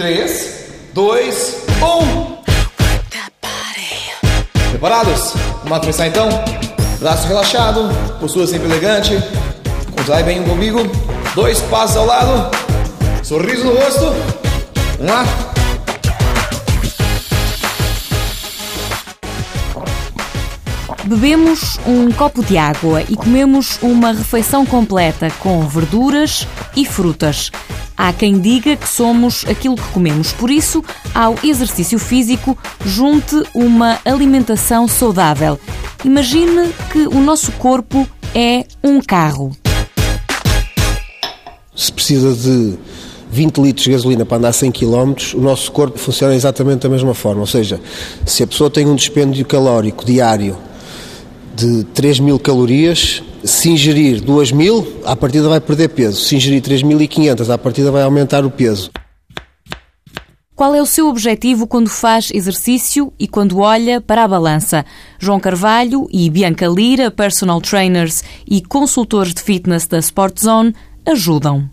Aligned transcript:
3, 0.00 0.64
2, 0.94 1.56
1. 1.82 2.38
Preparados? 4.70 5.34
Vamos 5.64 5.80
começar 5.80 6.06
então? 6.06 6.26
Braço 6.98 7.28
relaxado, 7.28 7.90
postura 8.18 8.46
sempre 8.46 8.66
elegante. 8.66 9.22
Contrai 9.94 10.22
bem 10.22 10.40
o 10.40 10.52
umbigo. 10.54 10.80
Dois 11.34 11.60
passos 11.60 11.98
ao 11.98 12.06
lado. 12.06 12.50
Sorriso 13.22 13.64
no 13.64 13.74
rosto. 13.74 14.06
Vamos 14.96 15.12
lá. 15.12 15.26
Bebemos 21.04 21.78
um 21.86 22.10
copo 22.10 22.42
de 22.42 22.56
água 22.56 23.02
e 23.02 23.16
comemos 23.16 23.78
uma 23.82 24.12
refeição 24.12 24.64
completa 24.64 25.30
com 25.40 25.60
verduras 25.68 26.48
e 26.74 26.86
frutas. 26.86 27.50
Há 28.02 28.14
quem 28.14 28.40
diga 28.40 28.76
que 28.76 28.88
somos 28.88 29.44
aquilo 29.46 29.76
que 29.76 29.86
comemos, 29.92 30.32
por 30.32 30.50
isso, 30.50 30.82
ao 31.14 31.34
exercício 31.44 31.98
físico, 31.98 32.56
junte 32.82 33.36
uma 33.54 33.98
alimentação 34.06 34.88
saudável. 34.88 35.60
Imagine 36.02 36.72
que 36.90 37.00
o 37.00 37.20
nosso 37.20 37.52
corpo 37.52 38.08
é 38.34 38.64
um 38.82 39.02
carro. 39.02 39.54
Se 41.76 41.92
precisa 41.92 42.32
de 42.32 42.78
20 43.30 43.58
litros 43.58 43.84
de 43.84 43.90
gasolina 43.90 44.24
para 44.24 44.38
andar 44.38 44.54
100 44.54 44.72
km, 44.72 45.12
o 45.34 45.40
nosso 45.42 45.70
corpo 45.70 45.98
funciona 45.98 46.34
exatamente 46.34 46.80
da 46.80 46.88
mesma 46.88 47.12
forma. 47.12 47.42
Ou 47.42 47.46
seja, 47.46 47.78
se 48.24 48.42
a 48.42 48.46
pessoa 48.46 48.70
tem 48.70 48.86
um 48.86 48.94
dispêndio 48.94 49.44
calórico 49.44 50.06
diário 50.06 50.56
de 51.54 51.84
3 51.92 52.20
mil 52.20 52.38
calorias, 52.38 53.22
se 53.44 53.70
ingerir 53.70 54.20
2 54.20 54.52
mil, 54.52 54.86
à 55.04 55.16
partida 55.16 55.48
vai 55.48 55.60
perder 55.60 55.88
peso. 55.88 56.20
Se 56.20 56.36
ingerir 56.36 56.62
3.500, 56.62 57.52
à 57.52 57.58
partida 57.58 57.90
vai 57.90 58.02
aumentar 58.02 58.44
o 58.44 58.50
peso. 58.50 58.90
Qual 60.54 60.74
é 60.74 60.82
o 60.82 60.84
seu 60.84 61.08
objetivo 61.08 61.66
quando 61.66 61.88
faz 61.88 62.30
exercício 62.34 63.12
e 63.18 63.26
quando 63.26 63.60
olha 63.60 63.98
para 63.98 64.24
a 64.24 64.28
balança? 64.28 64.84
João 65.18 65.40
Carvalho 65.40 66.06
e 66.12 66.28
Bianca 66.28 66.66
Lira, 66.66 67.10
personal 67.10 67.62
trainers 67.62 68.22
e 68.46 68.60
consultores 68.60 69.32
de 69.32 69.40
fitness 69.40 69.86
da 69.86 69.98
Sport 69.98 70.38
Zone, 70.38 70.74
ajudam. 71.06 71.66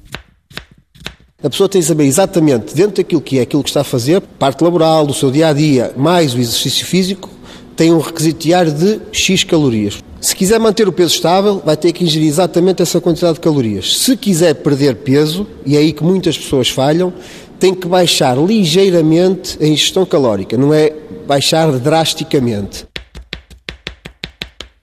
A 1.43 1.49
pessoa 1.49 1.67
tem 1.67 1.81
que 1.81 1.87
saber 1.87 2.05
exatamente, 2.05 2.73
dentro 2.73 2.95
daquilo 2.95 3.21
que 3.21 3.39
é 3.39 3.41
aquilo 3.41 3.61
que 3.61 3.69
está 3.69 3.81
a 3.81 3.83
fazer, 3.83 4.21
parte 4.21 4.63
laboral, 4.63 5.05
do 5.05 5.13
seu 5.13 5.29
dia 5.29 5.49
a 5.49 5.53
dia, 5.53 5.93
mais 5.97 6.33
o 6.33 6.39
exercício 6.39 6.85
físico, 6.85 7.29
tem 7.75 7.93
um 7.93 7.99
requisito 7.99 8.39
diário 8.39 8.71
de 8.71 9.01
X 9.11 9.43
calorias. 9.43 10.01
Se 10.19 10.35
quiser 10.35 10.59
manter 10.59 10.87
o 10.87 10.91
peso 10.91 11.13
estável, 11.13 11.61
vai 11.63 11.77
ter 11.77 11.91
que 11.91 12.03
ingerir 12.03 12.27
exatamente 12.27 12.81
essa 12.81 12.99
quantidade 12.99 13.35
de 13.35 13.39
calorias. 13.39 13.97
Se 13.97 14.17
quiser 14.17 14.55
perder 14.55 14.95
peso, 14.95 15.45
e 15.65 15.75
é 15.75 15.79
aí 15.79 15.93
que 15.93 16.03
muitas 16.03 16.37
pessoas 16.37 16.69
falham, 16.69 17.13
tem 17.59 17.73
que 17.73 17.87
baixar 17.87 18.37
ligeiramente 18.37 19.57
a 19.61 19.67
ingestão 19.67 20.05
calórica, 20.05 20.57
não 20.57 20.73
é 20.73 20.93
baixar 21.27 21.71
drasticamente. 21.71 22.85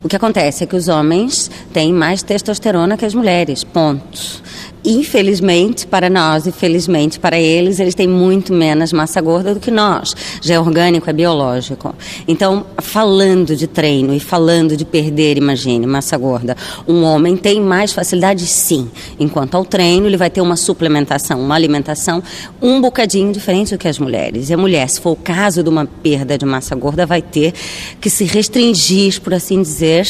O 0.03 0.09
que 0.09 0.17
acontece 0.17 0.65
é 0.65 0.67
que 0.67 0.77
os 0.77 0.87
homens 0.87 1.51
têm 1.73 1.93
mais 1.93 2.23
testosterona 2.23 2.97
que 2.97 3.07
as 3.07 3.15
mulheres, 3.15 3.65
ponto. 3.65 4.43
Infelizmente 4.85 5.87
para 5.87 6.11
nós 6.11 6.47
e 6.47 6.53
felizmente 6.53 7.19
para 7.19 7.39
eles, 7.39 7.81
eles 7.81 7.95
têm 7.95 8.07
muito 8.07 8.53
menos 8.53 8.93
massa 8.93 9.21
gorda 9.21 9.55
do 9.55 9.61
que 9.61 9.71
nós. 9.71 10.15
Já 10.43 10.57
é 10.57 10.61
orgânico, 10.61 11.09
é 11.09 11.13
biológico. 11.13 11.95
Então, 12.29 12.67
falando 12.79 13.57
de 13.57 13.67
treino 13.67 14.15
e 14.15 14.21
falando 14.21 14.77
de 14.77 14.85
perder, 14.85 15.39
imagine, 15.39 15.87
massa 15.87 16.19
gorda, 16.19 16.55
um 16.87 17.03
homem 17.03 17.35
tem 17.37 17.61
mais 17.61 17.93
facilidade 17.93 18.47
sim. 18.47 18.91
Enquanto 19.19 19.55
ao 19.55 19.65
treino, 19.65 20.07
ele 20.07 20.19
vai 20.19 20.29
ter 20.29 20.43
uma 20.43 20.57
suplementação, 20.57 21.41
uma 21.41 21.55
alimentação 21.55 22.23
um 22.61 22.81
bocadinho 22.81 23.33
diferente 23.33 23.75
do 23.75 23.79
que 23.79 23.89
as 23.89 23.99
mulheres. 23.99 24.51
E 24.51 24.55
a 24.55 24.59
mulher, 24.59 24.87
se 24.89 25.01
for 25.01 25.13
o 25.13 25.17
caso 25.17 25.63
de 25.63 25.69
uma 25.69 25.87
perda 25.87 26.37
de 26.37 26.45
massa 26.45 26.75
gorda, 26.75 27.07
vai 27.07 27.23
ter 27.23 27.55
que 28.01 28.11
se 28.11 28.25
restringir, 28.25 29.21
por 29.23 29.33
assim 29.33 29.63
dizer, 29.63 30.07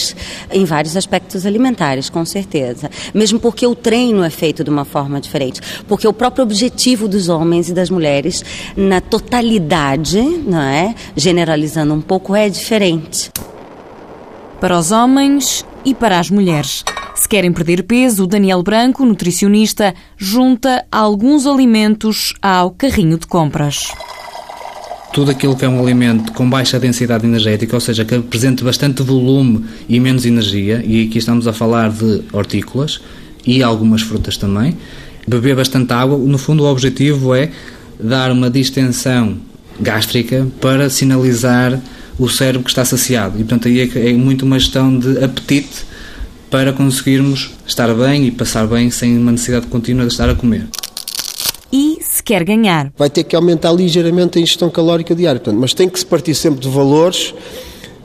em 0.50 0.64
vários 0.64 0.96
aspectos 0.96 1.46
alimentares, 1.46 2.10
com 2.10 2.24
certeza. 2.24 2.90
Mesmo 3.12 3.38
porque 3.38 3.66
o 3.66 3.74
treino 3.74 4.24
é 4.24 4.30
feito 4.30 4.63
de 4.64 4.70
uma 4.70 4.84
forma 4.84 5.20
diferente. 5.20 5.60
Porque 5.86 6.08
o 6.08 6.12
próprio 6.12 6.42
objetivo 6.42 7.06
dos 7.06 7.28
homens 7.28 7.68
e 7.68 7.74
das 7.74 7.90
mulheres, 7.90 8.44
na 8.76 9.00
totalidade, 9.00 10.20
não 10.20 10.60
é? 10.60 10.94
generalizando 11.14 11.94
um 11.94 12.00
pouco, 12.00 12.34
é 12.34 12.48
diferente. 12.48 13.30
Para 14.60 14.78
os 14.78 14.90
homens 14.90 15.64
e 15.84 15.94
para 15.94 16.18
as 16.18 16.30
mulheres. 16.30 16.82
Se 17.14 17.28
querem 17.28 17.52
perder 17.52 17.84
peso, 17.84 18.24
o 18.24 18.26
Daniel 18.26 18.62
Branco, 18.62 19.04
nutricionista, 19.04 19.94
junta 20.16 20.84
alguns 20.90 21.46
alimentos 21.46 22.34
ao 22.42 22.70
carrinho 22.70 23.18
de 23.18 23.26
compras 23.26 23.92
tudo 25.14 25.30
aquilo 25.30 25.54
que 25.54 25.64
é 25.64 25.68
um 25.68 25.80
alimento 25.80 26.32
com 26.32 26.50
baixa 26.50 26.76
densidade 26.76 27.24
energética, 27.24 27.76
ou 27.76 27.80
seja, 27.80 28.04
que 28.04 28.16
apresente 28.16 28.64
bastante 28.64 29.00
volume 29.00 29.64
e 29.88 30.00
menos 30.00 30.26
energia, 30.26 30.82
e 30.84 31.06
aqui 31.06 31.18
estamos 31.18 31.46
a 31.46 31.52
falar 31.52 31.88
de 31.90 32.22
hortícolas, 32.32 33.00
e 33.46 33.62
algumas 33.62 34.02
frutas 34.02 34.36
também. 34.36 34.76
Beber 35.26 35.56
bastante 35.56 35.92
água, 35.92 36.18
no 36.18 36.38
fundo 36.38 36.64
o 36.64 36.66
objetivo 36.70 37.34
é 37.34 37.50
dar 37.98 38.30
uma 38.30 38.50
distensão 38.50 39.38
gástrica 39.80 40.46
para 40.60 40.90
sinalizar 40.90 41.80
o 42.18 42.28
cérebro 42.28 42.62
que 42.62 42.70
está 42.70 42.84
saciado. 42.84 43.36
E 43.36 43.44
portanto 43.44 43.68
aí 43.68 43.80
é, 43.80 44.10
é 44.10 44.12
muito 44.12 44.44
uma 44.44 44.58
gestão 44.58 44.96
de 44.96 45.22
apetite 45.24 45.84
para 46.50 46.72
conseguirmos 46.72 47.50
estar 47.66 47.92
bem 47.94 48.26
e 48.26 48.30
passar 48.30 48.66
bem 48.66 48.90
sem 48.90 49.18
uma 49.18 49.32
necessidade 49.32 49.66
contínua 49.66 50.06
de 50.06 50.12
estar 50.12 50.28
a 50.28 50.34
comer. 50.34 50.68
E 51.72 51.98
se 52.02 52.22
quer 52.22 52.44
ganhar? 52.44 52.92
Vai 52.96 53.10
ter 53.10 53.24
que 53.24 53.34
aumentar 53.34 53.72
ligeiramente 53.72 54.38
a 54.38 54.40
ingestão 54.40 54.70
calórica 54.70 55.14
diária, 55.14 55.40
portanto, 55.40 55.60
mas 55.60 55.74
tem 55.74 55.88
que 55.88 55.98
se 55.98 56.06
partir 56.06 56.34
sempre 56.34 56.60
de 56.60 56.68
valores 56.68 57.34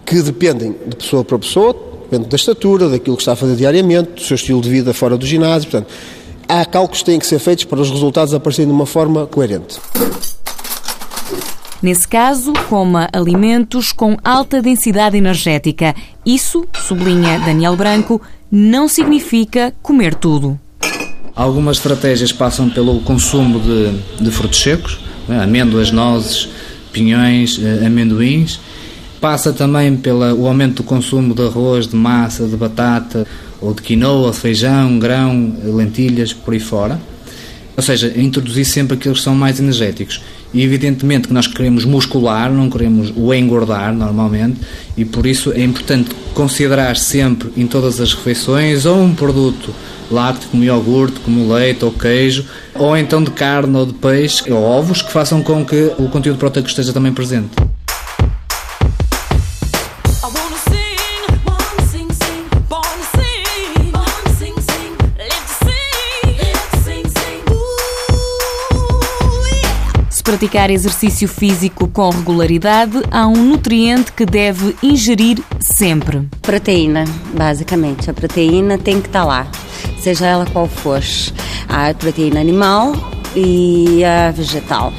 que 0.03 0.19
dependem 0.23 0.75
de 0.87 0.95
pessoa 0.95 1.23
para 1.23 1.37
pessoa, 1.37 1.75
depende 2.09 2.27
da 2.27 2.35
estatura, 2.35 2.89
daquilo 2.89 3.15
que 3.15 3.21
está 3.21 3.33
a 3.33 3.35
fazer 3.35 3.55
diariamente, 3.55 4.13
do 4.13 4.21
seu 4.21 4.33
estilo 4.33 4.59
de 4.59 4.69
vida 4.69 4.93
fora 4.93 5.15
do 5.15 5.25
ginásio. 5.25 5.69
Portanto, 5.69 5.93
há 6.47 6.65
cálculos 6.65 6.99
que 6.99 7.05
têm 7.05 7.19
que 7.19 7.27
ser 7.27 7.37
feitos 7.37 7.65
para 7.65 7.79
os 7.79 7.89
resultados 7.91 8.33
aparecerem 8.33 8.67
de 8.67 8.73
uma 8.73 8.87
forma 8.87 9.27
coerente. 9.27 9.77
Nesse 11.81 12.07
caso, 12.07 12.51
coma 12.67 13.07
alimentos 13.13 13.93
com 13.93 14.17
alta 14.23 14.61
densidade 14.61 15.15
energética. 15.15 15.95
Isso, 16.25 16.65
sublinha 16.83 17.39
Daniel 17.39 17.75
Branco, 17.77 18.19
não 18.51 18.87
significa 18.87 19.73
comer 19.81 20.15
tudo. 20.15 20.59
Algumas 21.35 21.77
estratégias 21.77 22.33
passam 22.33 22.69
pelo 22.69 22.99
consumo 23.01 23.59
de, 23.59 24.23
de 24.23 24.31
frutos 24.31 24.61
secos, 24.61 24.99
né, 25.25 25.41
amêndoas, 25.41 25.89
nozes, 25.91 26.49
pinhões, 26.91 27.61
eh, 27.63 27.85
amendoins 27.85 28.59
Passa 29.19 29.51
também 29.51 29.97
pelo 29.97 30.47
aumento 30.47 30.77
do 30.77 30.83
consumo 30.83 31.33
de 31.33 31.41
arroz, 31.41 31.87
de 31.87 31.95
massa, 31.95 32.47
de 32.47 32.55
batata, 32.55 33.27
ou 33.61 33.73
de 33.73 33.81
quinoa, 33.81 34.31
feijão, 34.31 34.97
grão, 34.97 35.55
lentilhas, 35.63 36.31
por 36.31 36.53
aí 36.53 36.59
fora. 36.59 36.99
Ou 37.75 37.83
seja, 37.83 38.13
introduzir 38.17 38.65
sempre 38.65 38.95
aqueles 38.95 39.19
que 39.19 39.23
são 39.23 39.35
mais 39.35 39.59
energéticos. 39.59 40.21
E 40.53 40.63
evidentemente 40.63 41.27
que 41.27 41.33
nós 41.33 41.47
queremos 41.47 41.85
muscular, 41.85 42.51
não 42.51 42.69
queremos 42.69 43.13
o 43.15 43.33
engordar 43.33 43.93
normalmente, 43.93 44.59
e 44.97 45.05
por 45.05 45.25
isso 45.25 45.51
é 45.51 45.63
importante 45.63 46.09
considerar 46.33 46.97
sempre 46.97 47.51
em 47.55 47.67
todas 47.67 48.01
as 48.01 48.13
refeições 48.13 48.85
ou 48.85 49.01
um 49.01 49.13
produto 49.13 49.73
lácteo 50.09 50.49
como 50.49 50.63
iogurte, 50.63 51.19
como 51.19 51.53
leite 51.53 51.85
ou 51.85 51.91
queijo, 51.91 52.45
ou 52.73 52.97
então 52.97 53.23
de 53.23 53.31
carne 53.31 53.77
ou 53.77 53.85
de 53.85 53.93
peixe 53.93 54.51
ou 54.51 54.61
ovos 54.63 55.01
que 55.01 55.11
façam 55.11 55.43
com 55.43 55.63
que 55.63 55.91
o 55.99 56.09
conteúdo 56.09 56.39
proteico 56.39 56.67
esteja 56.67 56.91
também 56.91 57.13
presente. 57.13 57.68
Praticar 70.29 70.69
exercício 70.69 71.27
físico 71.27 71.87
com 71.87 72.11
regularidade, 72.11 73.01
há 73.09 73.25
um 73.25 73.43
nutriente 73.45 74.11
que 74.13 74.27
deve 74.27 74.75
ingerir 74.83 75.39
sempre. 75.59 76.29
Proteína, 76.43 77.03
basicamente. 77.33 78.11
A 78.11 78.13
proteína 78.13 78.77
tem 78.77 79.01
que 79.01 79.07
estar 79.07 79.21
tá 79.21 79.25
lá, 79.25 79.47
seja 79.99 80.27
ela 80.27 80.45
qual 80.45 80.67
for. 80.67 81.01
A 81.67 81.91
proteína 81.95 82.39
animal 82.39 82.93
e 83.35 84.03
a 84.05 84.29
vegetal. 84.29 84.93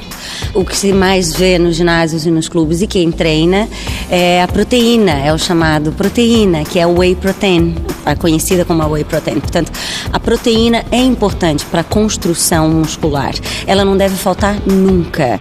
O 0.52 0.64
que 0.64 0.76
se 0.76 0.92
mais 0.92 1.32
vê 1.32 1.58
nos 1.58 1.76
ginásios 1.76 2.26
e 2.26 2.30
nos 2.30 2.48
clubes 2.48 2.82
e 2.82 2.86
quem 2.86 3.12
treina 3.12 3.68
é 4.10 4.42
a 4.42 4.48
proteína, 4.48 5.12
é 5.12 5.32
o 5.32 5.38
chamado 5.38 5.92
proteína, 5.92 6.64
que 6.64 6.78
é 6.80 6.86
o 6.86 6.98
whey 6.98 7.14
protein, 7.14 7.76
é 8.04 8.16
conhecida 8.16 8.64
como 8.64 8.82
a 8.82 8.86
whey 8.88 9.04
protein. 9.04 9.38
Portanto, 9.38 9.70
a 10.12 10.18
proteína 10.18 10.84
é 10.90 10.98
importante 10.98 11.64
para 11.66 11.82
a 11.82 11.84
construção 11.84 12.68
muscular. 12.68 13.32
Ela 13.64 13.84
não 13.84 13.96
deve 13.96 14.16
faltar 14.16 14.60
nunca. 14.66 15.40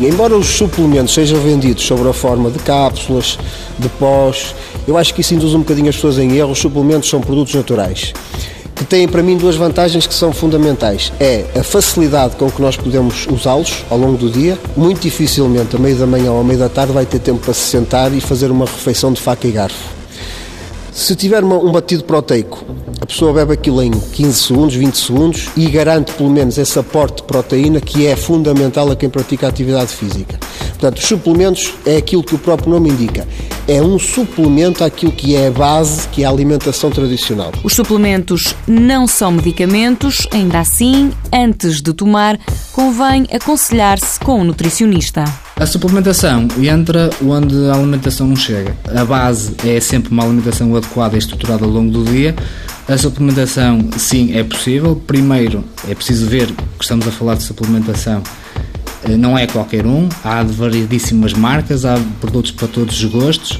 Embora 0.00 0.36
os 0.36 0.46
suplementos 0.46 1.12
sejam 1.12 1.40
vendidos 1.40 1.84
sobre 1.84 2.08
a 2.08 2.12
forma 2.12 2.50
de 2.50 2.60
cápsulas, 2.60 3.38
de 3.76 3.88
pós, 3.88 4.54
eu 4.86 4.96
acho 4.96 5.12
que 5.14 5.20
isso 5.20 5.34
induz 5.34 5.52
um 5.52 5.60
bocadinho 5.60 5.88
as 5.88 5.96
pessoas 5.96 6.18
em 6.18 6.36
erro. 6.36 6.52
Os 6.52 6.58
suplementos 6.58 7.08
são 7.08 7.20
produtos 7.20 7.54
naturais 7.54 8.12
que 8.76 8.84
têm 8.84 9.08
para 9.08 9.22
mim 9.22 9.38
duas 9.38 9.56
vantagens 9.56 10.06
que 10.06 10.14
são 10.14 10.32
fundamentais. 10.32 11.10
É 11.18 11.46
a 11.58 11.64
facilidade 11.64 12.36
com 12.36 12.50
que 12.50 12.60
nós 12.60 12.76
podemos 12.76 13.26
usá-los 13.26 13.82
ao 13.90 13.96
longo 13.96 14.18
do 14.18 14.30
dia. 14.30 14.58
Muito 14.76 15.00
dificilmente, 15.00 15.74
a 15.74 15.78
meio 15.78 15.96
da 15.96 16.06
manhã 16.06 16.30
ou 16.30 16.40
a 16.40 16.44
meio 16.44 16.58
da 16.58 16.68
tarde, 16.68 16.92
vai 16.92 17.06
ter 17.06 17.18
tempo 17.18 17.40
para 17.40 17.54
se 17.54 17.70
sentar 17.70 18.12
e 18.12 18.20
fazer 18.20 18.50
uma 18.50 18.66
refeição 18.66 19.12
de 19.12 19.20
faca 19.20 19.48
e 19.48 19.50
garfo. 19.50 19.96
Se 20.92 21.14
tiver 21.14 21.42
uma, 21.42 21.56
um 21.56 21.72
batido 21.72 22.04
proteico, 22.04 22.64
a 23.00 23.06
pessoa 23.06 23.32
bebe 23.32 23.52
aquilo 23.52 23.82
em 23.82 23.90
15 23.90 24.32
segundos, 24.34 24.74
20 24.74 24.94
segundos 24.96 25.48
e 25.56 25.68
garante 25.68 26.12
pelo 26.12 26.30
menos 26.30 26.56
esse 26.56 26.78
aporte 26.78 27.16
de 27.16 27.22
proteína 27.24 27.80
que 27.80 28.06
é 28.06 28.16
fundamental 28.16 28.90
a 28.90 28.96
quem 28.96 29.08
pratica 29.08 29.46
atividade 29.46 29.90
física. 29.92 30.38
Portanto, 30.70 30.98
os 30.98 31.04
suplementos 31.04 31.74
é 31.84 31.96
aquilo 31.96 32.22
que 32.22 32.34
o 32.34 32.38
próprio 32.38 32.70
nome 32.70 32.90
indica. 32.90 33.26
É 33.68 33.82
um 33.82 33.98
suplemento 33.98 34.84
àquilo 34.84 35.10
que 35.10 35.34
é 35.34 35.48
a 35.48 35.50
base, 35.50 36.06
que 36.08 36.22
é 36.22 36.26
a 36.26 36.30
alimentação 36.30 36.88
tradicional. 36.88 37.50
Os 37.64 37.72
suplementos 37.72 38.54
não 38.64 39.08
são 39.08 39.32
medicamentos, 39.32 40.24
ainda 40.32 40.60
assim, 40.60 41.10
antes 41.32 41.82
de 41.82 41.92
tomar, 41.92 42.38
convém 42.72 43.26
aconselhar-se 43.32 44.20
com 44.20 44.40
um 44.40 44.44
nutricionista. 44.44 45.24
A 45.56 45.66
suplementação 45.66 46.46
entra 46.62 47.10
onde 47.20 47.56
a 47.68 47.74
alimentação 47.74 48.28
não 48.28 48.36
chega. 48.36 48.76
A 48.94 49.04
base 49.04 49.56
é 49.64 49.80
sempre 49.80 50.12
uma 50.12 50.22
alimentação 50.22 50.76
adequada 50.76 51.16
e 51.16 51.18
estruturada 51.18 51.64
ao 51.64 51.70
longo 51.70 51.90
do 51.90 52.04
dia. 52.04 52.36
A 52.88 52.96
suplementação, 52.96 53.90
sim, 53.98 54.36
é 54.36 54.44
possível. 54.44 54.94
Primeiro, 55.08 55.64
é 55.88 55.94
preciso 55.94 56.26
ver 56.26 56.46
que 56.78 56.84
estamos 56.84 57.08
a 57.08 57.10
falar 57.10 57.34
de 57.34 57.42
suplementação. 57.42 58.22
Eh, 59.04 59.16
não 59.16 59.36
é 59.36 59.46
qualquer 59.46 59.86
um, 59.86 60.08
há 60.24 60.42
variedíssimas 60.42 61.32
marcas, 61.32 61.84
há 61.84 61.98
produtos 62.20 62.50
para 62.50 62.68
todos 62.68 63.02
os 63.02 63.10
gostos. 63.10 63.58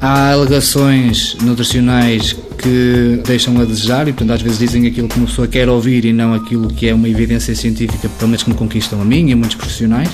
Há 0.00 0.32
alegações 0.32 1.36
nutricionais 1.42 2.36
que 2.56 3.20
deixam 3.26 3.60
a 3.60 3.64
desejar 3.64 4.06
e, 4.06 4.12
portanto, 4.12 4.32
às 4.32 4.42
vezes 4.42 4.58
dizem 4.58 4.86
aquilo 4.86 5.08
que 5.08 5.16
uma 5.16 5.26
pessoa 5.26 5.48
quer 5.48 5.68
ouvir 5.68 6.04
e 6.04 6.12
não 6.12 6.34
aquilo 6.34 6.68
que 6.68 6.88
é 6.88 6.94
uma 6.94 7.08
evidência 7.08 7.54
científica, 7.54 8.08
pelo 8.08 8.28
menos 8.28 8.44
que 8.44 8.50
me 8.50 8.56
conquistam 8.56 9.00
a 9.00 9.04
mim 9.04 9.28
e 9.28 9.32
a 9.32 9.36
muitos 9.36 9.56
profissionais 9.56 10.10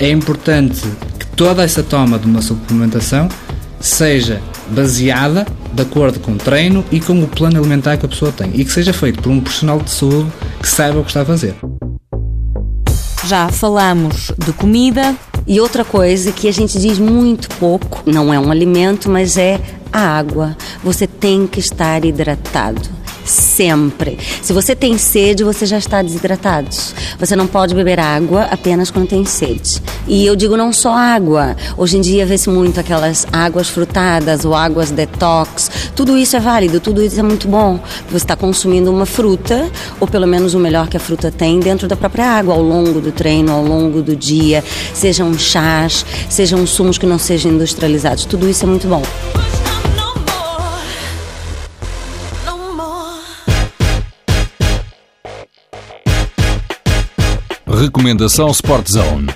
é 0.00 0.08
importante 0.08 0.80
que 1.18 1.26
toda 1.36 1.62
essa 1.62 1.82
toma 1.82 2.18
de 2.18 2.26
uma 2.26 2.40
suplementação 2.40 3.28
seja 3.78 4.40
baseada 4.70 5.46
de 5.74 5.82
acordo 5.82 6.18
com 6.18 6.32
o 6.32 6.36
treino 6.36 6.82
e 6.90 6.98
com 7.00 7.22
o 7.22 7.28
plano 7.28 7.58
alimentar 7.58 7.98
que 7.98 8.06
a 8.06 8.08
pessoa 8.08 8.32
tem 8.32 8.50
e 8.54 8.64
que 8.64 8.72
seja 8.72 8.94
feito 8.94 9.22
por 9.22 9.30
um 9.30 9.40
profissional 9.40 9.78
de 9.78 9.90
saúde 9.90 10.30
que 10.60 10.68
saiba 10.68 10.98
o 10.98 11.02
que 11.02 11.10
está 11.10 11.20
a 11.20 11.24
fazer. 11.24 11.54
Já 13.30 13.48
falamos 13.48 14.32
de 14.36 14.52
comida. 14.52 15.14
E 15.46 15.60
outra 15.60 15.84
coisa 15.84 16.32
que 16.32 16.48
a 16.48 16.52
gente 16.52 16.80
diz 16.80 16.98
muito 16.98 17.48
pouco, 17.58 18.02
não 18.04 18.34
é 18.34 18.40
um 18.40 18.50
alimento, 18.50 19.08
mas 19.08 19.36
é 19.36 19.60
a 19.92 20.00
água. 20.00 20.56
Você 20.82 21.06
tem 21.06 21.46
que 21.46 21.60
estar 21.60 22.04
hidratado 22.04 22.80
sempre. 23.30 24.18
Se 24.42 24.52
você 24.52 24.74
tem 24.74 24.98
sede, 24.98 25.44
você 25.44 25.64
já 25.64 25.78
está 25.78 26.02
desidratado. 26.02 26.68
Você 27.18 27.36
não 27.36 27.46
pode 27.46 27.74
beber 27.74 28.00
água 28.00 28.42
apenas 28.50 28.90
quando 28.90 29.08
tem 29.08 29.24
sede. 29.24 29.80
E 30.06 30.26
eu 30.26 30.34
digo 30.34 30.56
não 30.56 30.72
só 30.72 30.92
água. 30.92 31.56
Hoje 31.76 31.96
em 31.96 32.00
dia 32.00 32.26
vê-se 32.26 32.50
muito 32.50 32.80
aquelas 32.80 33.26
águas 33.32 33.68
frutadas 33.68 34.44
ou 34.44 34.54
águas 34.54 34.90
detox. 34.90 35.70
Tudo 35.94 36.18
isso 36.18 36.36
é 36.36 36.40
válido, 36.40 36.80
tudo 36.80 37.02
isso 37.02 37.20
é 37.20 37.22
muito 37.22 37.46
bom. 37.46 37.78
Você 38.10 38.24
está 38.24 38.36
consumindo 38.36 38.90
uma 38.90 39.06
fruta, 39.06 39.70
ou 40.00 40.06
pelo 40.06 40.26
menos 40.26 40.54
o 40.54 40.58
melhor 40.58 40.88
que 40.88 40.96
a 40.96 41.00
fruta 41.00 41.30
tem, 41.30 41.60
dentro 41.60 41.86
da 41.86 41.96
própria 41.96 42.26
água, 42.26 42.54
ao 42.54 42.62
longo 42.62 43.00
do 43.00 43.12
treino, 43.12 43.52
ao 43.52 43.64
longo 43.64 44.02
do 44.02 44.16
dia. 44.16 44.64
Sejam 44.92 45.38
chás, 45.38 46.04
sejam 46.28 46.66
sumos 46.66 46.98
que 46.98 47.06
não 47.06 47.18
sejam 47.18 47.52
industrializados. 47.52 48.24
Tudo 48.24 48.48
isso 48.48 48.64
é 48.64 48.68
muito 48.68 48.88
bom. 48.88 49.02
Recomendação 57.80 58.50
Sport 58.50 58.90
Zone. 58.90 59.26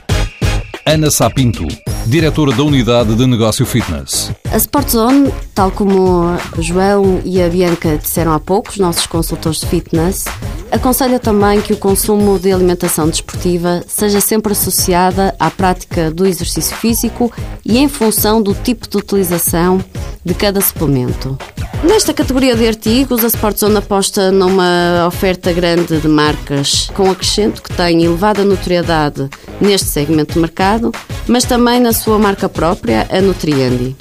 Ana 0.85 1.11
Sapinto, 1.11 1.67
diretora 2.07 2.53
da 2.55 2.63
Unidade 2.63 3.15
de 3.15 3.27
Negócio 3.27 3.65
Fitness. 3.65 4.31
A 4.53 4.59
Sport 4.59 4.91
Zone, 4.91 5.33
tal 5.55 5.71
como 5.71 6.27
o 6.55 6.61
João 6.61 7.23
e 7.25 7.41
a 7.41 7.49
Bianca 7.49 7.97
disseram 7.97 8.35
há 8.35 8.39
pouco, 8.39 8.69
os 8.69 8.77
nossos 8.77 9.07
consultores 9.07 9.61
de 9.61 9.67
fitness, 9.67 10.27
aconselha 10.71 11.19
também 11.19 11.63
que 11.63 11.73
o 11.73 11.79
consumo 11.79 12.39
de 12.39 12.53
alimentação 12.53 13.09
desportiva 13.09 13.83
seja 13.89 14.21
sempre 14.21 14.53
associada 14.53 15.35
à 15.41 15.51
prática 15.51 16.11
do 16.11 16.27
exercício 16.27 16.77
físico 16.77 17.33
e 17.65 17.79
em 17.79 17.89
função 17.89 18.43
do 18.43 18.53
tipo 18.53 18.87
de 18.87 18.99
utilização 18.99 19.83
de 20.23 20.35
cada 20.35 20.61
suplemento. 20.61 21.39
Nesta 21.85 22.15
categoria 22.15 22.57
de 22.57 22.67
artigos, 22.67 23.23
a 23.25 23.27
Sportzone 23.29 23.77
aposta 23.77 24.33
numa 24.33 25.07
oferta 25.07 25.53
grande 25.53 26.01
de 26.01 26.09
marcas, 26.09 26.89
com 26.95 27.11
acrescento 27.11 27.63
que 27.63 27.71
tem 27.75 28.03
elevada 28.03 28.43
notoriedade 28.43 29.29
neste 29.61 29.89
segmento 29.89 30.33
de 30.33 30.41
mercado, 30.41 30.91
mas 31.29 31.45
também 31.45 31.79
na 31.81 31.93
sua 31.93 32.19
marca 32.19 32.49
própria, 32.49 33.07
a 33.11 33.21
Nutriendi. 33.21 33.95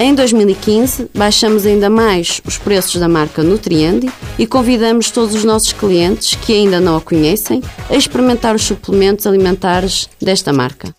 Em 0.00 0.14
2015, 0.16 1.10
baixamos 1.14 1.64
ainda 1.64 1.88
mais 1.88 2.40
os 2.44 2.58
preços 2.58 3.00
da 3.00 3.08
marca 3.08 3.42
Nutriendi 3.44 4.10
e 4.36 4.44
convidamos 4.44 5.12
todos 5.12 5.32
os 5.32 5.44
nossos 5.44 5.72
clientes 5.72 6.34
que 6.34 6.52
ainda 6.52 6.80
não 6.80 6.96
a 6.96 7.00
conhecem 7.00 7.62
a 7.88 7.94
experimentar 7.94 8.56
os 8.56 8.64
suplementos 8.64 9.28
alimentares 9.28 10.08
desta 10.20 10.52
marca. 10.52 10.92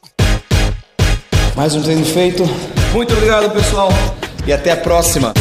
Mais 1.54 1.76
um 1.76 1.82
treino 1.82 2.06
feito. 2.06 2.44
Muito 2.94 3.14
obrigado, 3.14 3.52
pessoal, 3.52 3.90
e 4.48 4.54
até 4.54 4.72
a 4.72 4.78
próxima. 4.78 5.34